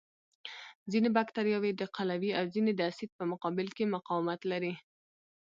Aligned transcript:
ځینې 0.91 1.09
بکټریاوې 1.17 1.71
د 1.75 1.81
قلوي 1.95 2.31
او 2.39 2.45
ځینې 2.53 2.71
د 2.75 2.81
اسید 2.89 3.11
په 3.17 3.23
مقابل 3.31 3.67
کې 3.77 3.91
مقاومت 3.95 4.39
لري. 4.51 4.73